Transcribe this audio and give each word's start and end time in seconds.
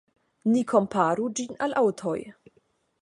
Ni 0.53 0.63
komparu 0.71 1.27
ĝin 1.41 1.53
al 1.67 1.77
aŭtoj. 1.83 2.19